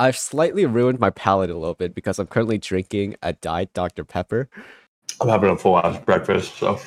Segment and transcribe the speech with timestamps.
[0.00, 4.02] I've slightly ruined my palate a little bit because I'm currently drinking a Diet Dr.
[4.02, 4.48] Pepper.
[5.20, 6.80] I'm having a full ass breakfast, so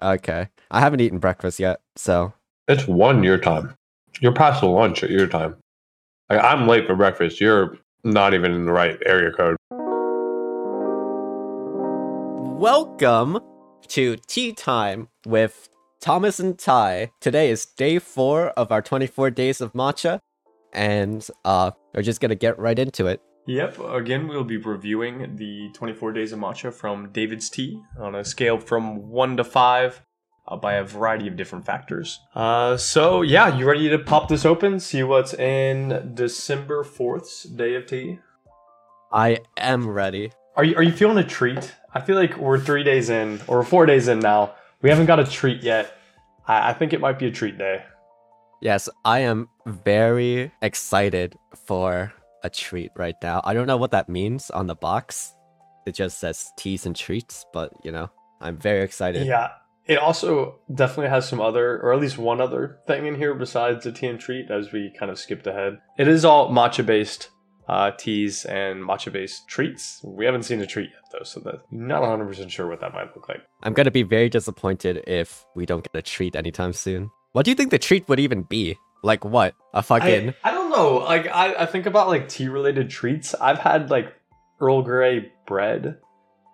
[0.00, 0.46] Okay.
[0.70, 2.32] I haven't eaten breakfast yet, so
[2.68, 3.74] it's one your time.
[4.20, 5.56] You're past the lunch at your time.
[6.30, 7.40] Like, I'm late for breakfast.
[7.40, 9.56] You're not even in the right area code.
[12.60, 13.40] welcome
[13.88, 15.68] to Tea Time with
[16.00, 17.10] Thomas and Ty.
[17.20, 20.20] Today is day four of our 24 days of matcha,
[20.72, 23.20] and uh, we're just gonna get right into it.
[23.46, 23.80] Yep.
[23.80, 28.58] Again, we'll be reviewing the 24 Days of Matcha from David's Tea on a scale
[28.58, 30.02] from 1 to 5
[30.46, 32.20] uh, by a variety of different factors.
[32.34, 34.78] Uh, so, yeah, you ready to pop this open?
[34.78, 38.20] See what's in December 4th's Day of Tea?
[39.12, 40.32] I am ready.
[40.54, 41.74] Are you, are you feeling a treat?
[41.92, 44.54] I feel like we're three days in, or four days in now.
[44.82, 45.98] We haven't got a treat yet.
[46.46, 47.84] I, I think it might be a treat day.
[48.62, 52.12] Yes, I am very excited for
[52.44, 53.40] a treat right now.
[53.42, 55.34] I don't know what that means on the box.
[55.84, 58.08] It just says teas and treats, but you know,
[58.40, 59.26] I'm very excited.
[59.26, 59.48] Yeah.
[59.86, 63.82] It also definitely has some other, or at least one other thing in here besides
[63.82, 65.78] the tea and treat as we kind of skipped ahead.
[65.98, 67.30] It is all matcha based
[67.68, 70.00] uh, teas and matcha based treats.
[70.04, 72.94] We haven't seen a treat yet though, so that I'm not 100% sure what that
[72.94, 73.42] might look like.
[73.64, 77.10] I'm gonna be very disappointed if we don't get a treat anytime soon.
[77.32, 78.76] What do you think the treat would even be?
[79.02, 79.54] Like what?
[79.74, 80.98] A fucking I, I don't know.
[80.98, 83.34] Like I, I think about like tea related treats.
[83.34, 84.14] I've had like
[84.60, 85.98] Earl Grey bread.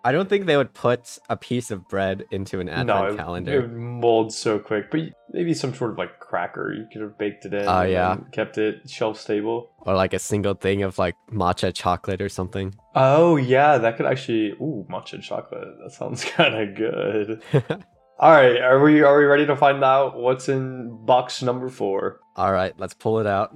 [0.05, 3.17] I don't think they would put a piece of bread into an advent no, it,
[3.17, 3.53] calendar.
[3.53, 4.89] it would mold so quick.
[4.89, 6.73] But maybe some sort of like cracker.
[6.73, 7.67] You could have baked it in.
[7.67, 8.17] Oh, and yeah.
[8.31, 9.71] kept it shelf stable.
[9.79, 12.73] Or like a single thing of like matcha chocolate or something.
[12.95, 14.51] Oh yeah, that could actually.
[14.51, 15.67] Ooh, matcha chocolate.
[15.83, 17.43] That sounds kind of good.
[18.19, 22.19] All right, are we are we ready to find out what's in box number four?
[22.35, 23.51] All right, let's pull it out.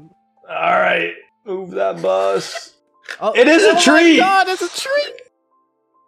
[0.49, 1.13] All right,
[1.45, 2.73] move that bus.
[3.19, 4.19] Oh, It is a tree!
[4.19, 4.27] oh my!
[4.45, 5.13] God, it's a tree.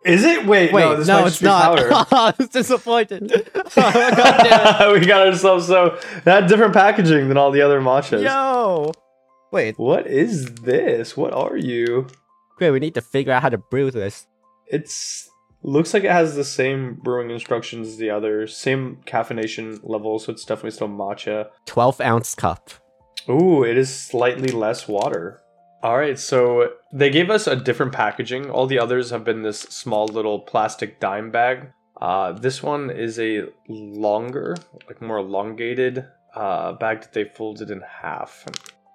[0.06, 0.46] Is it?
[0.46, 1.78] Wait, Wait, no, no, it's not.
[1.80, 1.90] powder.
[2.12, 3.50] I was disappointed.
[3.78, 8.24] Oh, we got ourselves so that different packaging than all the other matchas.
[8.24, 8.92] Yo!
[9.52, 11.18] Wait, What is this?
[11.18, 12.08] What are you?
[12.58, 14.28] Great, we need to figure out how to brew this.
[14.68, 15.30] It's
[15.66, 20.32] looks like it has the same brewing instructions as the other, same caffeination level, so
[20.32, 21.50] it's definitely still matcha.
[21.66, 22.70] 12 ounce cup.
[23.28, 25.42] Ooh, it is slightly less water.
[25.82, 28.50] All right, so they gave us a different packaging.
[28.50, 31.72] All the others have been this small little plastic dime bag.
[32.00, 34.56] Uh, this one is a longer,
[34.88, 36.06] like more elongated
[36.36, 38.46] uh, bag that they folded in half.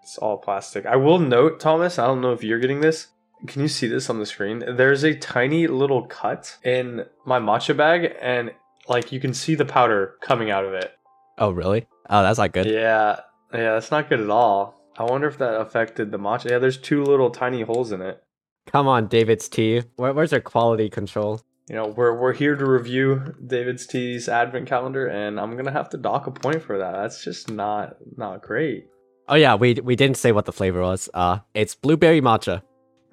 [0.02, 0.86] It's all plastic.
[0.86, 3.08] I will note, Thomas, I don't know if you're getting this.
[3.46, 4.62] Can you see this on the screen?
[4.66, 8.52] There's a tiny little cut in my matcha bag, and
[8.88, 10.92] like you can see the powder coming out of it.
[11.38, 11.86] Oh, really?
[12.08, 12.66] Oh, that's not good.
[12.66, 13.20] Yeah,
[13.52, 14.80] yeah, that's not good at all.
[14.98, 16.50] I wonder if that affected the matcha.
[16.50, 18.22] Yeah, there's two little tiny holes in it.
[18.66, 19.82] Come on, David's tea.
[19.96, 21.40] Where, where's our quality control?
[21.68, 25.88] You know, we're we're here to review David's Tea's advent calendar, and I'm gonna have
[25.90, 26.92] to dock a point for that.
[26.92, 28.88] That's just not not great.
[29.28, 31.08] Oh yeah, we we didn't say what the flavor was.
[31.14, 32.62] Uh, it's blueberry matcha.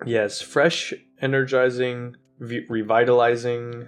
[0.06, 3.88] Yes, fresh, energizing, v- revitalizing.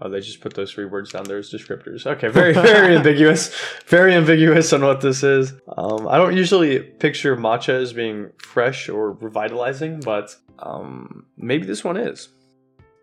[0.00, 2.06] Oh, they just put those three words down there as descriptors.
[2.06, 3.54] Okay, very, very ambiguous.
[3.86, 5.52] Very ambiguous on what this is.
[5.76, 11.82] Um, I don't usually picture matcha as being fresh or revitalizing, but um, maybe this
[11.82, 12.28] one is.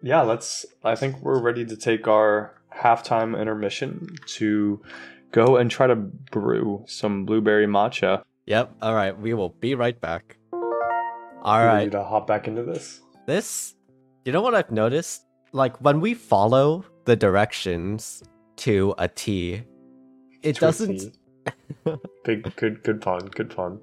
[0.02, 0.66] Yeah, let's.
[0.84, 4.81] I think we're ready to take our halftime intermission to
[5.31, 8.24] go and try to brew some blueberry matcha.
[8.46, 8.75] Yep.
[8.81, 10.38] All right, we will be right back.
[11.46, 11.76] All right.
[11.76, 13.02] ready to hop back into this.
[13.28, 13.76] This,
[14.26, 15.22] you know what I've noticed?
[15.52, 18.24] Like when we follow the directions
[18.58, 19.62] to a T,
[20.42, 20.98] it To doesn't.
[20.98, 21.12] T.
[22.26, 23.28] Big, good, good pun.
[23.28, 23.80] Good pun.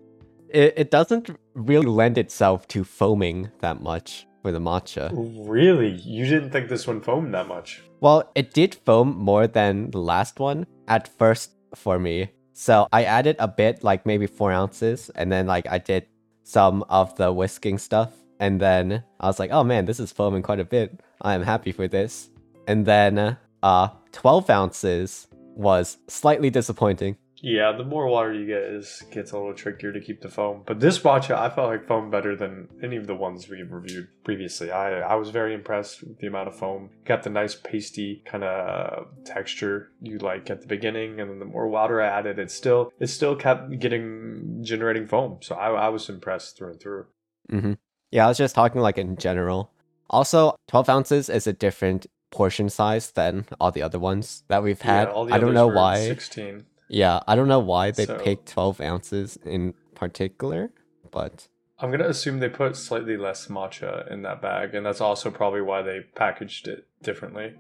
[0.49, 5.11] It, it doesn't really lend itself to foaming that much for the matcha.
[5.47, 5.93] Really?
[5.93, 7.81] You didn't think this one foamed that much?
[8.01, 12.33] Well, it did foam more than the last one at first for me.
[12.55, 16.07] So I added a bit, like maybe four ounces, and then like I did
[16.45, 20.43] some of the whisking stuff, and then I was like, oh man, this is foaming
[20.43, 21.01] quite a bit.
[21.21, 22.31] I am happy for this.
[22.67, 27.17] And then uh, 12 ounces was slightly disappointing.
[27.45, 30.63] Yeah, the more water you get, is gets a little trickier to keep the foam.
[30.65, 34.07] But this matcha, I felt like foam better than any of the ones we reviewed
[34.23, 34.71] previously.
[34.71, 36.91] I I was very impressed with the amount of foam.
[37.05, 41.45] Got the nice pasty kind of texture you like at the beginning, and then the
[41.45, 45.39] more water I added, it still it still kept getting generating foam.
[45.43, 47.07] So I, I was impressed through and through.
[47.51, 47.73] hmm
[48.13, 49.73] Yeah, I was just talking like in general.
[50.09, 54.81] Also, 12 ounces is a different portion size than all the other ones that we've
[54.81, 55.09] had.
[55.09, 56.07] Yeah, all the I don't know why.
[56.07, 56.67] Sixteen.
[56.93, 60.71] Yeah, I don't know why they So- picked 12 ounces in particular,
[61.11, 61.49] but
[61.79, 65.63] I'm gonna assume they put slightly less matcha in that bag, and that's also probably
[65.63, 67.55] why they packaged it differently.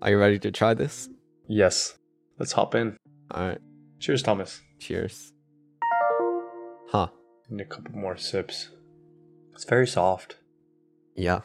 [0.00, 1.10] Are you ready to try this?
[1.46, 1.98] Yes.
[2.38, 2.96] Let's hop in.
[3.30, 3.60] All right.
[3.98, 4.62] Cheers, Thomas.
[4.78, 5.32] Cheers.
[6.88, 7.08] Huh.
[7.50, 8.70] Need a couple more sips.
[9.52, 10.38] It's very soft.
[11.14, 11.40] Yeah.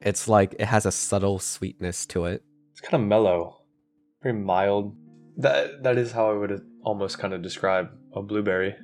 [0.00, 2.44] It's like it has a subtle sweetness to it.
[2.70, 3.62] It's kind of mellow,
[4.22, 4.94] very mild.
[5.36, 8.74] That that is how I would almost kind of describe a blueberry.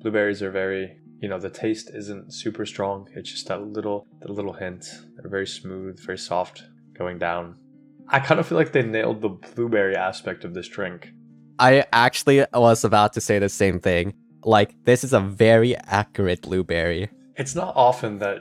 [0.00, 3.08] Blueberries are very, you know, the taste isn't super strong.
[3.14, 4.86] It's just that little, that little hint.
[5.16, 6.62] They're very smooth, very soft,
[6.96, 7.56] going down.
[8.08, 11.10] I kind of feel like they nailed the blueberry aspect of this drink.
[11.58, 14.14] I actually was about to say the same thing.
[14.44, 17.10] Like, this is a very accurate blueberry.
[17.36, 18.38] It's not often that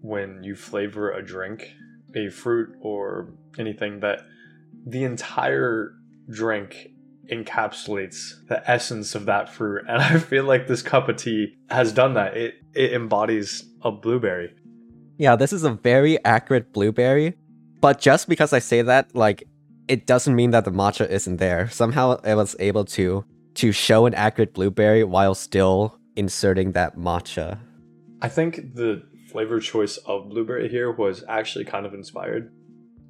[0.00, 1.74] when you flavor a drink,
[2.14, 4.20] a fruit or anything, that
[4.86, 5.92] the entire
[6.30, 6.90] drink
[7.30, 9.84] encapsulates the essence of that fruit.
[9.88, 12.36] And I feel like this cup of tea has done that.
[12.36, 14.54] It it embodies a blueberry.
[15.18, 17.36] Yeah, this is a very accurate blueberry.
[17.80, 19.44] But just because I say that, like,
[19.88, 21.68] it doesn't mean that the matcha isn't there.
[21.70, 23.24] Somehow it was able to
[23.54, 27.58] to show an accurate blueberry while still inserting that matcha.
[28.20, 32.52] I think the flavor choice of blueberry here was actually kind of inspired.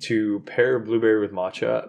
[0.02, 1.88] To pair blueberry with matcha,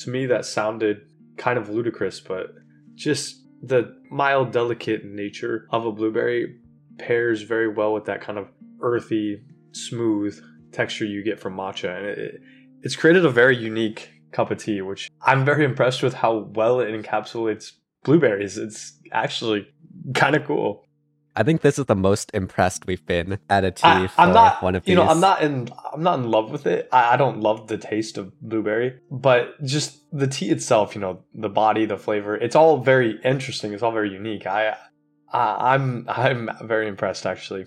[0.00, 1.02] to me that sounded
[1.36, 2.54] kind of ludicrous, but
[2.94, 6.58] just the mild, delicate nature of a blueberry
[6.98, 8.48] pairs very well with that kind of
[8.80, 10.38] earthy, smooth
[10.72, 11.96] texture you get from matcha.
[11.96, 12.40] And it,
[12.82, 16.80] it's created a very unique cup of tea, which I'm very impressed with how well
[16.80, 17.72] it encapsulates
[18.04, 18.58] blueberries.
[18.58, 19.66] It's actually
[20.14, 20.85] kind of cool.
[21.36, 24.32] I think this is the most impressed we've been at a tea I, for I'm
[24.32, 24.92] not, one of these.
[24.92, 26.88] you know, I'm not in, I'm not in love with it.
[26.90, 31.22] I, I don't love the taste of blueberry, but just the tea itself, you know,
[31.34, 33.74] the body, the flavor, it's all very interesting.
[33.74, 34.46] It's all very unique.
[34.46, 34.76] I,
[35.30, 37.66] I I'm, I'm very impressed actually.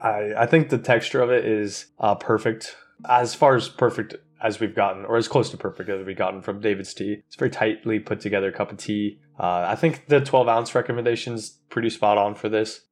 [0.00, 2.76] I, I think the texture of it is uh, perfect,
[3.08, 6.40] as far as perfect as we've gotten, or as close to perfect as we've gotten
[6.40, 7.22] from David's tea.
[7.26, 9.20] It's a very tightly put together cup of tea.
[9.38, 12.82] Uh, I think the 12 ounce recommendation is pretty spot on for this.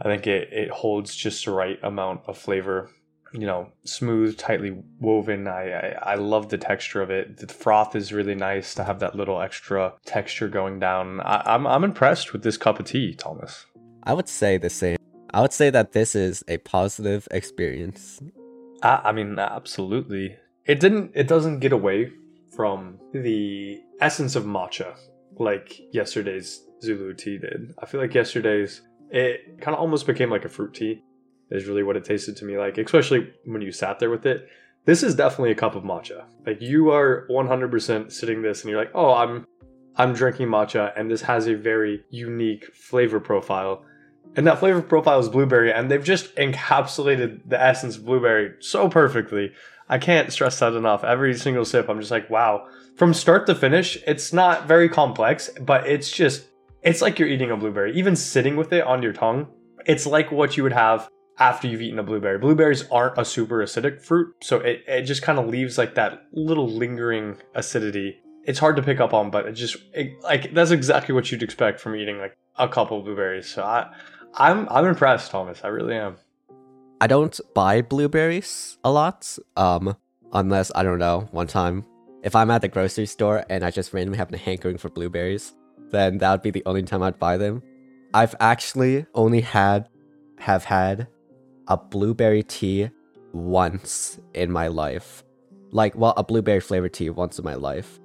[0.00, 2.90] I think it, it holds just the right amount of flavor.
[3.32, 5.48] You know, smooth, tightly woven.
[5.48, 7.38] I, I, I love the texture of it.
[7.38, 11.20] The froth is really nice to have that little extra texture going down.
[11.22, 13.64] I, I'm I'm impressed with this cup of tea, Thomas.
[14.02, 14.98] I would say the same.
[15.32, 18.20] I would say that this is a positive experience.
[18.82, 20.36] I, I mean, absolutely.
[20.66, 21.12] It didn't.
[21.14, 22.12] It doesn't get away
[22.54, 24.96] from the essence of matcha
[25.38, 27.74] like yesterday's yuzu tea did.
[27.78, 31.02] I feel like yesterday's it kind of almost became like a fruit tea.
[31.50, 34.48] Is really what it tasted to me like, especially when you sat there with it.
[34.86, 36.24] This is definitely a cup of matcha.
[36.46, 39.46] Like you are 100% sitting this and you're like, "Oh, I'm
[39.96, 43.84] I'm drinking matcha and this has a very unique flavor profile."
[44.34, 48.88] And that flavor profile is blueberry and they've just encapsulated the essence of blueberry so
[48.88, 49.52] perfectly.
[49.88, 51.04] I can't stress that enough.
[51.04, 55.50] Every single sip I'm just like, "Wow." From start to finish, it's not very complex,
[55.60, 56.48] but it's just
[56.82, 57.96] it's like you're eating a blueberry.
[57.96, 59.46] Even sitting with it on your tongue,
[59.86, 61.08] it's like what you would have
[61.38, 62.38] after you've eaten a blueberry.
[62.38, 66.26] Blueberries aren't a super acidic fruit, so it, it just kind of leaves like that
[66.32, 68.18] little lingering acidity.
[68.44, 71.42] It's hard to pick up on, but it just it, like that's exactly what you'd
[71.42, 73.48] expect from eating like a couple of blueberries.
[73.48, 73.92] So I
[74.34, 75.60] I'm I'm impressed, Thomas.
[75.64, 76.16] I really am.
[77.02, 79.96] I don't buy blueberries a lot, um,
[80.32, 81.28] unless I don't know.
[81.32, 81.84] One time,
[82.22, 85.52] if I'm at the grocery store and I just randomly have a hankering for blueberries,
[85.90, 87.60] then that would be the only time I'd buy them.
[88.14, 89.88] I've actually only had
[90.38, 91.08] have had
[91.66, 92.90] a blueberry tea
[93.32, 95.24] once in my life.
[95.72, 97.98] Like, well, a blueberry flavored tea once in my life.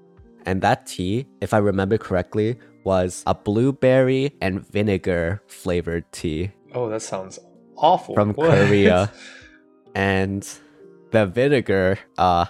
[0.48, 6.90] And that tea, if I remember correctly, was a blueberry and vinegar flavored tea Oh,
[6.90, 7.40] that sounds
[7.78, 8.14] awful.
[8.16, 8.50] from What?
[8.68, 9.12] Korea.
[9.96, 10.48] And
[11.12, 12.46] the vinegar, uh,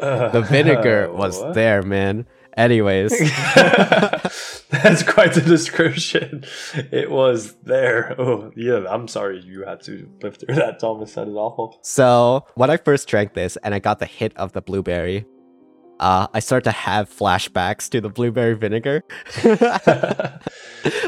[0.00, 1.54] Uh, the vinegar was what?
[1.54, 2.26] there, man.
[2.56, 3.10] Anyways,
[4.70, 6.44] That's quite the description.
[6.92, 8.14] It was there.
[8.20, 8.84] Oh, yeah.
[8.88, 11.14] I'm sorry you had to live through that, Thomas.
[11.14, 11.78] That is awful.
[11.82, 15.24] so when I first drank this and I got the hit of the blueberry,
[16.00, 19.02] uh, I start to have flashbacks to the blueberry vinegar.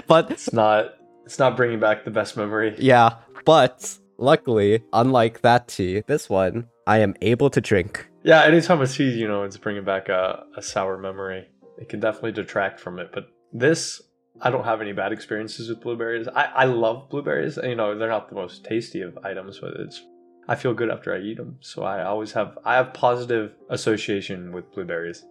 [0.07, 0.95] but it's not.
[1.31, 2.75] It's not bringing back the best memory.
[2.79, 3.11] yeah,
[3.45, 8.09] but luckily, unlike that tea, this one I am able to drink.
[8.25, 8.43] Yeah.
[8.43, 11.47] Anytime a tea, you know, it's bringing back a, a sour memory.
[11.79, 13.11] It can definitely detract from it.
[13.13, 14.03] But this,
[14.43, 16.27] I don't have any bad experiences with blueberries.
[16.27, 17.61] I, I love blueberries.
[17.63, 20.03] You know, they're not the most tasty of items, but it's
[20.49, 21.59] I feel good after I eat them.
[21.61, 25.25] So I always have I have positive association with blueberries.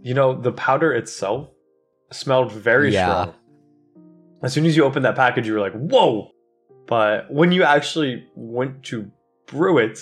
[0.00, 1.48] You know, the powder itself
[2.12, 3.04] smelled very Yeah.
[3.24, 3.34] strong.
[4.42, 6.30] As soon as you opened that package, you were like, "Whoa,
[6.86, 9.10] but when you actually went to
[9.46, 9.98] brew it,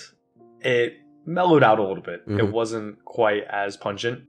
[0.61, 2.23] it mellowed out a little bit.
[2.27, 2.53] It Mhm.
[2.53, 4.25] wasn't quite as pungent,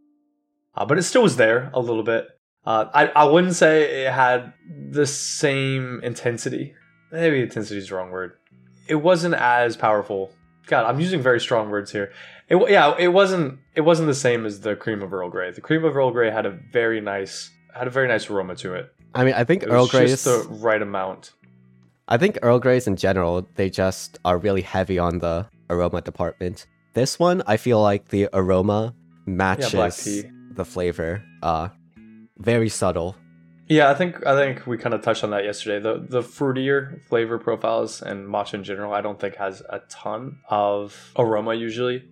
[0.76, 2.28] uh, but it still was there a little bit.
[2.66, 4.54] Uh, I, I wouldn't say it had
[4.92, 6.74] the same intensity.
[7.12, 8.34] Maybe intensity is the wrong word.
[8.88, 10.32] It wasn't as powerful.
[10.68, 12.12] God, I'm using very strong words here.
[12.50, 13.60] It, yeah, it wasn't.
[13.76, 15.52] It wasn't the same as the cream of Earl Grey.
[15.52, 18.74] The cream of Earl Grey had a very nice had a very nice aroma to
[18.74, 18.90] it.
[19.18, 20.12] I mean, I think Earl Grey's.
[20.12, 21.34] just the right amount.
[22.08, 26.68] I think Earl Greys in general, they just are really heavy on the aroma department.
[26.94, 28.94] This one, I feel like the aroma
[29.26, 30.30] matches tea.
[30.52, 31.24] the flavor.
[31.42, 31.70] Uh,
[32.38, 33.16] very subtle.
[33.68, 35.80] Yeah, I think I think we kind of touched on that yesterday.
[35.82, 40.38] The the fruitier flavor profiles and matcha in general, I don't think has a ton
[40.48, 42.04] of aroma usually.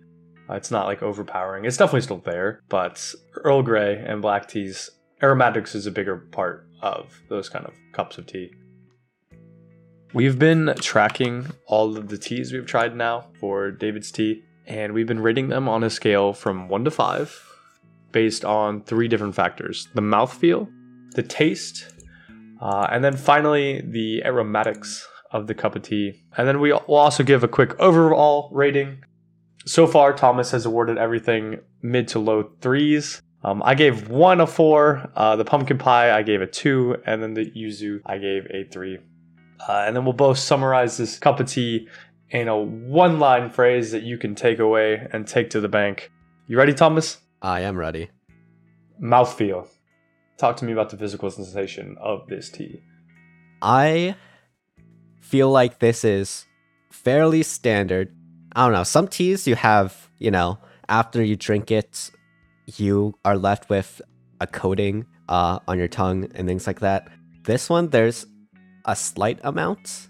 [0.50, 1.64] Uh, it's not like overpowering.
[1.64, 4.90] It's definitely still there, but Earl Grey and black teas
[5.22, 8.52] aromatics is a bigger part of those kind of cups of tea.
[10.14, 15.06] We've been tracking all of the teas we've tried now for David's tea, and we've
[15.06, 17.42] been rating them on a scale from one to five,
[18.12, 20.68] based on three different factors: the mouthfeel,
[21.12, 21.92] the taste,
[22.60, 26.22] uh, and then finally the aromatics of the cup of tea.
[26.36, 29.02] And then we will also give a quick overall rating.
[29.66, 33.20] So far, Thomas has awarded everything mid to low threes.
[33.44, 35.10] Um, I gave one a four.
[35.14, 38.64] Uh, the pumpkin pie I gave a two, and then the yuzu I gave a
[38.64, 38.98] three.
[39.68, 41.88] Uh, and then we'll both summarize this cup of tea
[42.30, 46.10] in a one-line phrase that you can take away and take to the bank.
[46.48, 47.18] You ready, Thomas?
[47.40, 48.10] I am ready.
[49.00, 49.68] Mouthfeel.
[50.38, 52.82] Talk to me about the physical sensation of this tea.
[53.62, 54.16] I
[55.20, 56.46] feel like this is
[56.90, 58.14] fairly standard.
[58.54, 58.84] I don't know.
[58.84, 62.10] Some teas you have, you know, after you drink it,
[62.66, 64.02] you are left with
[64.40, 67.08] a coating uh, on your tongue and things like that.
[67.44, 68.26] This one, there's
[68.84, 70.08] a slight amount.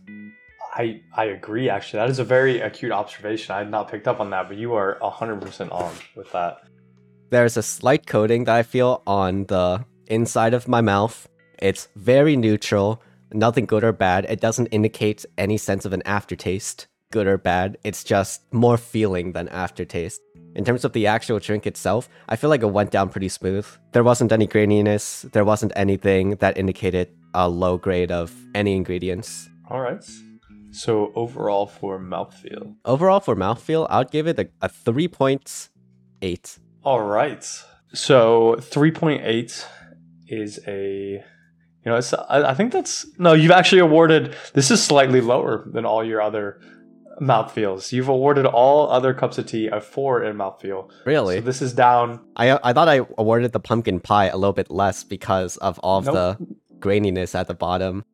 [0.75, 1.70] I I agree.
[1.70, 3.54] Actually, that is a very acute observation.
[3.54, 6.58] I had not picked up on that, but you are hundred percent on with that.
[7.30, 11.28] There's a slight coating that I feel on the inside of my mouth.
[11.58, 14.26] It's very neutral, nothing good or bad.
[14.28, 17.78] It doesn't indicate any sense of an aftertaste, good or bad.
[17.82, 20.20] It's just more feeling than aftertaste.
[20.56, 23.66] In terms of the actual drink itself, I feel like it went down pretty smooth.
[23.92, 29.50] There wasn't any graininess, there wasn't anything that indicated a low grade of any ingredients.
[29.68, 30.02] All right.
[30.72, 32.75] So overall for mouthfeel.
[32.86, 36.58] Overall, for mouthfeel, I would give it a, a 3.8.
[36.84, 37.62] All right.
[37.92, 39.66] So three point eight
[40.26, 41.22] is a.
[41.84, 43.32] You know, it's, I, I think that's no.
[43.32, 44.34] You've actually awarded.
[44.54, 46.60] This is slightly lower than all your other
[47.20, 47.92] mouthfeels.
[47.92, 50.90] You've awarded all other cups of tea a four in mouthfeel.
[51.04, 51.37] Really?
[51.37, 52.20] So this is down.
[52.37, 55.99] I I thought I awarded the pumpkin pie a little bit less because of all
[55.99, 56.14] of Nope.
[56.14, 58.04] the graininess at the bottom.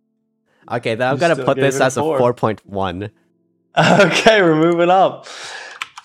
[0.70, 3.10] Okay, then I'm You gonna put this a as a 4.1.
[3.76, 5.26] Okay, we're moving up.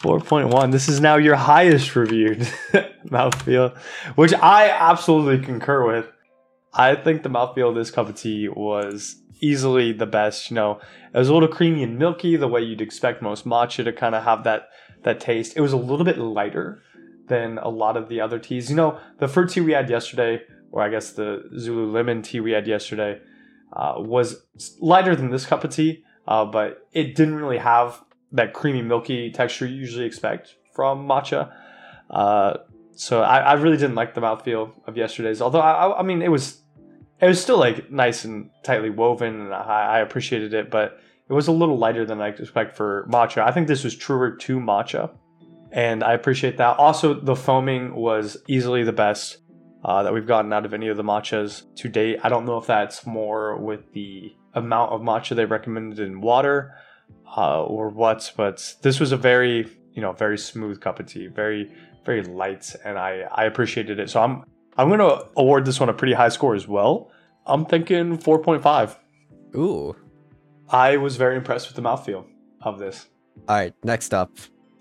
[0.01, 0.71] 4.1.
[0.71, 2.39] This is now your highest reviewed
[3.07, 3.75] mouthfeel,
[4.15, 6.05] which I absolutely concur with.
[6.73, 10.49] I think the mouthfeel of this cup of tea was easily the best.
[10.49, 10.79] You know,
[11.13, 14.15] it was a little creamy and milky, the way you'd expect most matcha to kind
[14.15, 14.69] of have that
[15.03, 15.55] that taste.
[15.55, 16.81] It was a little bit lighter
[17.27, 18.69] than a lot of the other teas.
[18.69, 20.41] You know, the fruit tea we had yesterday,
[20.71, 23.19] or I guess the yuzu lemon tea we had yesterday,
[23.73, 24.41] uh, was
[24.79, 28.01] lighter than this cup of tea, uh, but it didn't really have
[28.31, 31.51] that creamy, milky texture you usually expect from matcha.
[32.09, 32.57] Uh,
[32.93, 35.41] so I, I really didn't like the mouthfeel of yesterday's.
[35.41, 36.61] Although I, I- I mean, it was
[37.19, 40.69] it was still like nice and tightly woven, and I, I appreciated it.
[40.69, 43.41] But it was a little lighter than I expect for matcha.
[43.41, 45.11] I think this was truer to matcha,
[45.71, 46.77] and I appreciate that.
[46.77, 49.39] Also, the foaming was easily the best
[49.83, 52.19] uh, that we've gotten out of any of the matchas to date.
[52.23, 56.75] I don't know if that's more with the amount of matcha they recommended in water
[57.35, 61.27] uh, or what, but this was a very you know very smooth cup of tea,
[61.27, 61.73] very
[62.05, 64.09] very light, and I I appreciated it.
[64.09, 64.43] So I'm
[64.77, 67.11] I'm gonna award this one a pretty high score as well.
[67.45, 68.97] I'm thinking 4.5.
[69.55, 69.95] Ooh.
[70.69, 72.25] I was very impressed with the mouthfeel
[72.61, 73.07] of this.
[73.47, 74.31] All right, next up.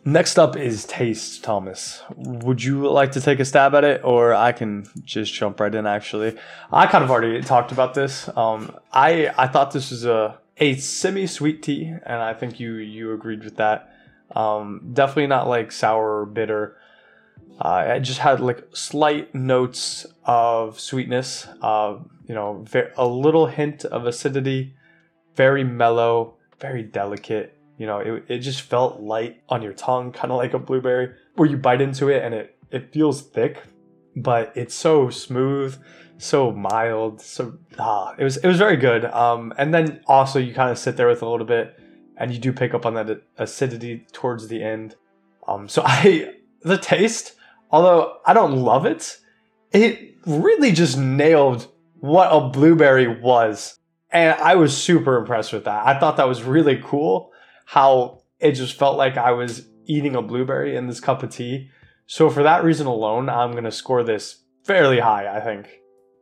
[0.05, 2.03] Next up is taste, Thomas.
[2.17, 5.75] Would you like to take a stab at it, or I can just jump right
[5.75, 5.85] in?
[5.85, 6.37] Actually,
[6.73, 8.29] I kind of already talked about this.
[8.37, 12.75] Um, I I thought this was a a semi sweet tea, and I think you
[12.75, 13.93] you agreed with that.
[14.35, 16.77] Um, definitely not like sour or bitter.
[17.61, 21.47] Uh, it just had like slight notes of sweetness.
[21.63, 22.65] Uh, you know,
[22.97, 24.75] a little hint of acidity.
[25.37, 27.59] Very mellow, very delicate.
[27.79, 31.15] You know, it, it just felt light on your tongue, kind of like a blueberry,
[31.35, 33.63] where you bite into it and it, it feels thick,
[34.17, 35.79] but it's so smooth,
[36.19, 37.21] so mild.
[37.21, 39.05] So ah, it was it was very good.
[39.05, 41.79] Um, and then also you kind of sit there with a little bit,
[42.17, 44.97] and you do pick up on that acidity towards the end.
[45.47, 47.36] Um, so I the taste,
[47.71, 49.19] although I don't love it,
[49.73, 51.69] it really just nailed
[52.01, 53.79] what a blueberry was.
[54.11, 55.87] And I was super impressed with that.
[55.87, 57.33] I thought that was really cool
[57.65, 61.71] how it just felt like I was eating a blueberry in this cup of tea.
[62.07, 65.69] So for that reason alone, I'm going to score this fairly high, I think.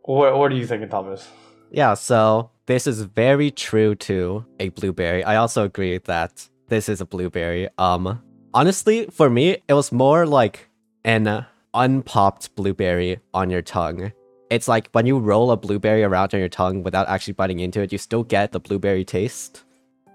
[0.02, 1.28] What, what are you thinking, Thomas?
[1.70, 5.24] Yeah, so this is very true to a blueberry.
[5.24, 7.68] I also agree that this is a blueberry.
[7.78, 8.22] Um
[8.54, 10.68] honestly, for me, it was more like
[11.04, 14.12] an unpopped blueberry on your tongue.
[14.50, 17.80] It's like when you roll a blueberry around on your tongue without actually biting into
[17.80, 19.64] it, you still get the blueberry taste,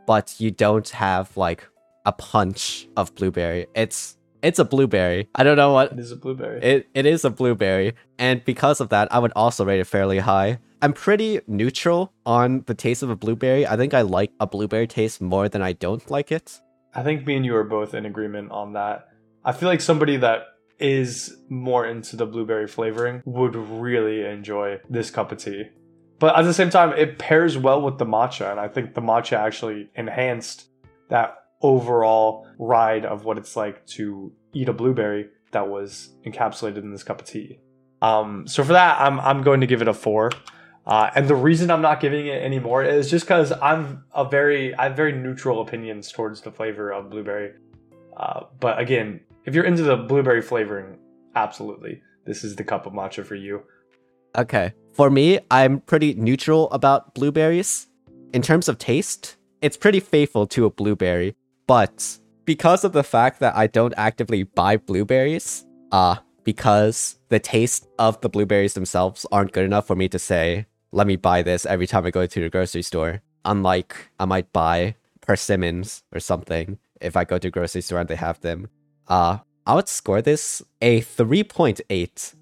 [0.06, 1.68] but you don't have like
[2.06, 3.68] a punch of blueberry.
[3.76, 5.28] It's it's a blueberry.
[5.36, 6.62] I don't know what it is a blueberry.
[6.62, 10.20] It it is a blueberry, and because of that, I would also rate it fairly
[10.20, 10.60] high.
[10.82, 13.68] I'm pretty neutral on the taste of a blueberry.
[13.68, 16.62] I think I like a blueberry taste more than I don't like it.
[16.96, 19.10] I think me and you are both in agreement on that.
[19.44, 20.44] I feel like somebody that
[20.80, 25.66] is more into the blueberry flavoring would really enjoy this cup of tea.
[26.20, 29.02] But at the same time, it pairs well with the matcha, and I think the
[29.02, 30.68] matcha actually enhanced
[31.10, 36.92] that overall ride of what it's like to eat a blueberry that was encapsulated in
[36.92, 37.60] this cup of tea.
[38.02, 40.32] Um, so for that, I'm I'm going to give it a four.
[40.86, 44.74] Uh, and the reason I'm not giving it anymore is just because I'm a very
[44.76, 47.54] I have very neutral opinions towards the flavor of blueberry.
[48.16, 50.96] Uh, but again, if you're into the blueberry flavoring,
[51.34, 53.64] absolutely, this is the cup of matcha for you.
[54.38, 57.88] Okay, for me, I'm pretty neutral about blueberries.
[58.32, 63.40] In terms of taste, it's pretty faithful to a blueberry, but because of the fact
[63.40, 69.52] that I don't actively buy blueberries, uh, because the taste of the blueberries themselves aren't
[69.52, 72.40] good enough for me to say, let me buy this every time I go to
[72.40, 73.24] the grocery store.
[73.46, 78.08] Unlike I might buy persimmons or something if I go to the grocery store and
[78.08, 78.70] they have them.
[79.10, 82.36] Uh, I would score this a 3.8.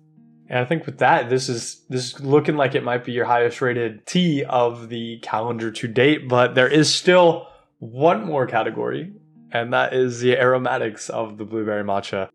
[0.49, 3.25] And I think with that, this is this is looking like it might be your
[3.25, 7.47] highest rated tea of the calendar to date, but there is still
[7.79, 9.11] one more category,
[9.51, 12.29] and that is the aromatics of the blueberry matcha.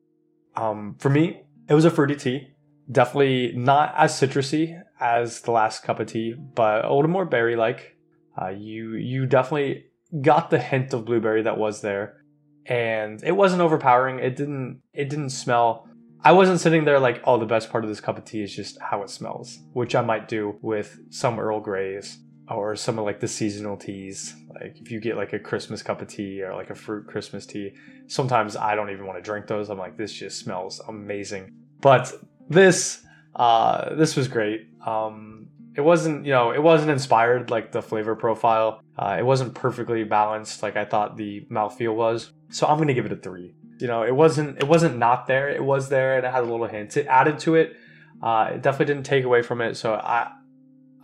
[0.57, 2.49] Um, for me, it was a fruity tea.
[2.91, 7.57] Definitely not as citrusy as the last cup of tea, but a little more berry
[7.57, 7.97] like.
[8.41, 9.87] Uh, you you definitely
[10.21, 12.22] got the hint of blueberry that was there,
[12.67, 14.19] and it wasn't overpowering.
[14.19, 15.89] It didn't it didn't smell.
[16.25, 18.55] I wasn't sitting there like, oh, the best part of this cup of tea is
[18.55, 23.05] just how it smells, which I might do with some Earl Greys or some of
[23.05, 24.35] like the seasonal teas.
[24.55, 27.45] Like if you get like a Christmas cup of tea or like a fruit Christmas
[27.45, 27.73] tea,
[28.07, 29.69] sometimes I don't even want to drink those.
[29.69, 31.51] I'm like, this just smells amazing.
[31.81, 32.13] But
[32.49, 34.69] this, uh, this was great.
[34.87, 38.83] Um, it wasn't, you know, it wasn't inspired like the flavor profile.
[38.97, 42.33] Uh, it wasn't perfectly balanced like I thought the mouthfeel was.
[42.53, 43.55] So I'm gonna give it a three.
[43.79, 45.49] You know, it wasn't, it wasn't not there.
[45.49, 46.97] It was there, and it had a little hint.
[46.97, 47.77] It added to it.
[48.23, 49.77] Uh, it definitely didn't take away from it.
[49.77, 50.31] So I,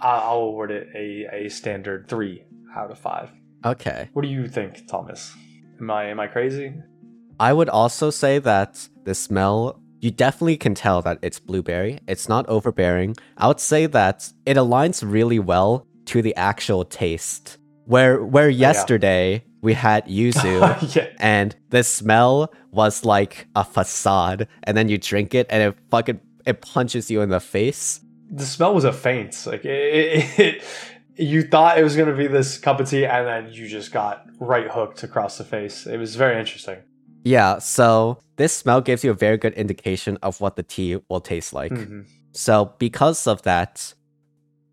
[0.00, 2.44] I'll award it a, a standard three
[2.76, 3.30] out of five.
[3.64, 4.08] Okay.
[4.12, 5.34] What do you think, Thomas?
[5.80, 6.74] Am I am I crazy?
[7.40, 11.98] I would also say that the smell you definitely can tell that it's blueberry.
[12.06, 13.16] It's not overbearing.
[13.36, 17.58] I would say that it aligns really well to the actual taste.
[17.84, 19.44] Where where yesterday.
[19.60, 21.08] We had yuzu yeah.
[21.18, 26.20] and the smell was like a facade and then you drink it and it fucking
[26.46, 29.46] it punches you in the face the smell was a feint.
[29.46, 30.64] Like it, it, it,
[31.16, 33.92] you thought it was going to be this cup of tea, and then you just
[33.92, 35.86] got right hooked across the face.
[35.86, 36.78] It was very interesting.
[37.24, 37.58] Yeah.
[37.58, 41.52] So this smell gives you a very good indication of what the tea will taste
[41.52, 41.72] like.
[41.72, 42.02] Mm-hmm.
[42.32, 43.94] So because of that,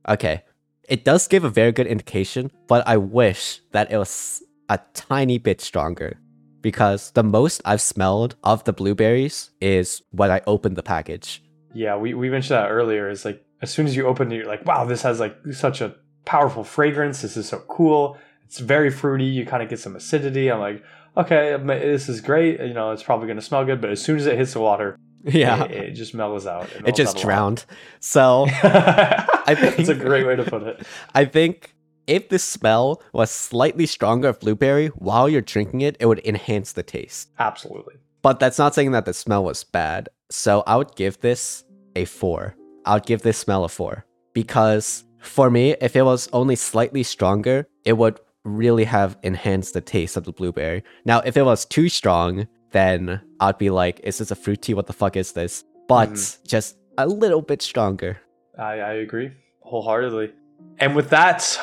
[0.08, 0.43] okay,
[0.88, 5.38] it does give a very good indication, but I wish that it was a tiny
[5.38, 6.19] bit stronger
[6.62, 11.43] because the most I've smelled of the blueberries is when I opened the package.
[11.73, 13.10] Yeah, we, we mentioned that earlier.
[13.10, 15.82] Is like as soon as you open it, you're like, wow, this has like such
[15.82, 17.21] a powerful fragrance.
[17.21, 18.17] This is so cool.
[18.45, 19.25] It's very fruity.
[19.25, 20.51] You kind of get some acidity.
[20.51, 20.84] I'm like,
[21.15, 22.60] okay, this is great.
[22.60, 23.80] You know, it's probably going to smell good.
[23.82, 26.67] But as soon as it hits the water, yeah, it, it just mellows out.
[26.71, 27.65] It, it just drowned.
[27.99, 30.86] So I think it's a great way to put it.
[31.13, 31.74] I think
[32.08, 36.74] if the smell was slightly stronger of blueberry while you're drinking it, it would enhance
[36.74, 37.30] the taste.
[37.39, 37.96] Absolutely.
[38.22, 40.10] But that's not saying that the smell was bad.
[40.30, 41.63] So I would give this
[41.96, 42.56] a four.
[42.86, 47.04] I would give this smell a four because for me, if it was only slightly
[47.04, 50.84] stronger, it would really have enhanced the taste of the blueberry.
[51.04, 54.74] Now, if it was too strong, then I'd be like, is this a fruit tea?
[54.74, 55.63] What the fuck is this?
[55.88, 56.48] But mm.
[56.48, 58.18] just a little bit stronger.
[58.58, 60.32] I, I agree wholeheartedly.
[60.78, 61.58] And with that,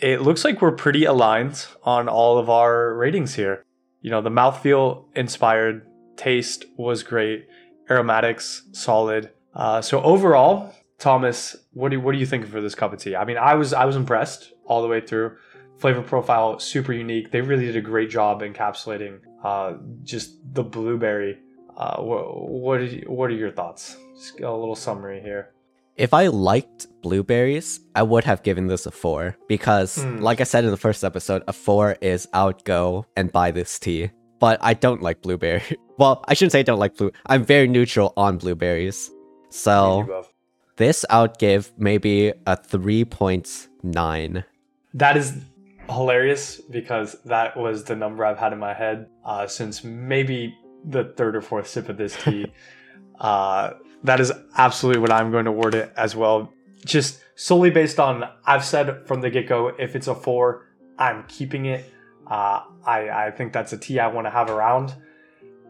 [0.00, 3.64] it looks like we're pretty aligned on all of our ratings here.
[4.00, 7.48] You know, the mouthfeel inspired, taste was great,
[7.90, 9.30] aromatics solid.
[9.54, 13.16] Uh, so overall, Thomas, what do what do you think for this cup of tea?
[13.16, 15.36] I mean, I was I was impressed all the way through.
[15.78, 17.30] Flavor profile super unique.
[17.30, 21.38] They really did a great job encapsulating uh, just the blueberry.
[21.76, 23.96] Uh, what what, is, what are your thoughts?
[24.16, 25.52] Just a little summary here.
[25.98, 30.18] If I liked blueberries, I would have given this a four because, Hmm.
[30.18, 33.50] like I said in the first episode, a four is I would go and buy
[33.50, 34.10] this tea.
[34.38, 35.62] But I don't like blueberry.
[35.98, 37.10] Well, I shouldn't say I don't like blue.
[37.26, 39.10] I'm very neutral on blueberries.
[39.50, 40.24] So
[40.76, 44.44] this I would give maybe a three point nine.
[44.94, 45.34] That is
[45.90, 51.12] hilarious because that was the number I've had in my head uh, since maybe the
[51.16, 52.46] third or fourth sip of this tea.
[53.18, 53.72] uh,
[54.04, 56.52] that is absolutely what I'm going to word it as well.
[56.84, 60.66] Just solely based on I've said from the get go, if it's a four,
[60.98, 61.92] I'm keeping it.
[62.26, 64.94] Uh, I I think that's a tea I want to have around,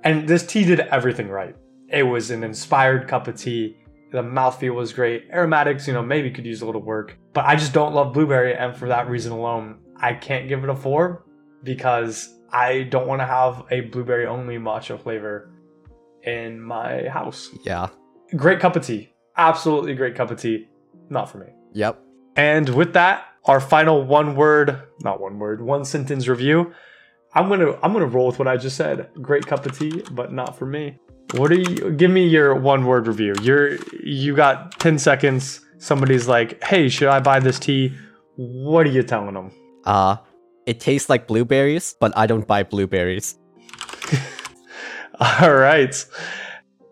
[0.04, 1.54] and this tea did everything right.
[1.88, 3.76] It was an inspired cup of tea.
[4.10, 5.28] The mouthfeel was great.
[5.30, 8.54] Aromatics, you know, maybe could use a little work, but I just don't love blueberry,
[8.54, 11.24] and for that reason alone, I can't give it a four
[11.62, 15.50] because I don't want to have a blueberry only matcha flavor
[16.22, 17.50] in my house.
[17.64, 17.88] Yeah.
[18.36, 19.10] Great cup of tea.
[19.36, 20.68] Absolutely great cup of tea.
[21.08, 21.46] Not for me.
[21.72, 22.00] Yep.
[22.36, 26.72] And with that, our final one word, not one word, one sentence review.
[27.34, 29.10] I'm gonna I'm gonna roll with what I just said.
[29.20, 30.98] Great cup of tea, but not for me.
[31.34, 33.34] What do you give me your one word review?
[33.42, 35.60] You're you got 10 seconds.
[35.78, 37.94] Somebody's like, hey, should I buy this tea?
[38.36, 39.50] What are you telling them?
[39.84, 40.16] Uh
[40.66, 43.36] it tastes like blueberries, but I don't buy blueberries.
[45.20, 45.94] All right.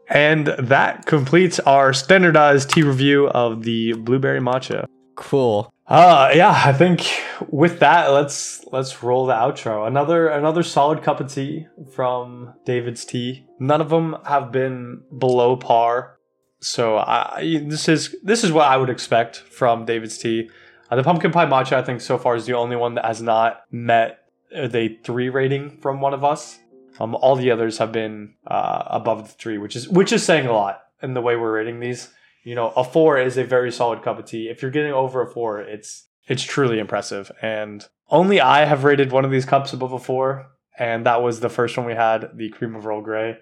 [0.09, 4.87] And that completes our standardized tea review of the blueberry matcha.
[5.17, 5.73] Cool.
[5.89, 7.09] Uh yeah, I think
[7.49, 9.87] with that let's let's roll the outro.
[9.87, 13.47] Another another solid cup of tea from David's Tea.
[13.61, 16.19] None of them have been below par.
[16.61, 20.51] So I this is this is what I would expect from David's Tea.
[20.91, 23.23] Uh, the pumpkin pie matcha I think so far is the only one that has
[23.23, 24.19] not met
[24.51, 26.59] the 3 rating from one of us.
[26.99, 30.47] Um all the others have been uh, above the 3, which is which is saying
[30.47, 32.11] a lot in the way we're rating these.
[32.45, 34.49] You know a four is a very solid cup of tea.
[34.49, 37.31] If you're getting over a four it's it's truly impressive.
[37.43, 40.47] And only i have rated one of these cups above a four.
[40.79, 43.39] And that was the first one we had the cream of earl grey.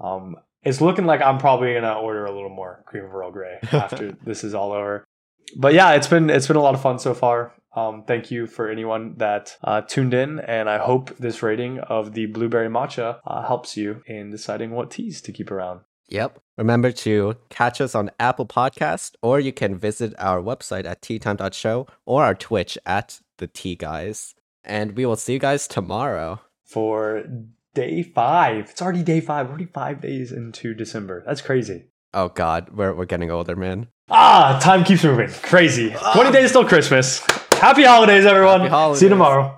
[0.00, 3.58] Um it's looking like i'm probably gonna order a little more cream of earl grey
[3.72, 5.04] after this is all over.
[5.56, 8.46] But yeah it's been it's been a lot of fun so far um, thank you
[8.46, 13.18] for anyone that uh, tuned in, and I hope this rating of the blueberry matcha
[13.26, 15.80] uh, helps you in deciding what teas to keep around.
[16.08, 16.38] Yep.
[16.58, 21.86] Remember to catch us on Apple Podcast, or you can visit our website at teatime.show
[22.04, 24.34] or our Twitch at the Tea Guys.
[24.62, 26.40] And we will see you guys tomorrow.
[26.64, 27.24] for
[27.74, 28.68] day five.
[28.70, 29.46] It's already day five.
[29.46, 31.22] We're already five days into December.
[31.26, 31.86] That's crazy.
[32.14, 33.88] Oh god, we're we're getting older, man.
[34.10, 35.30] Ah, time keeps moving.
[35.42, 35.94] Crazy.
[36.12, 37.22] 20 days till Christmas.
[37.62, 38.62] Happy holidays, everyone.
[38.62, 39.56] Happy See you tomorrow.